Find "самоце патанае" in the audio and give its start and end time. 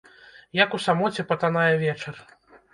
0.85-1.69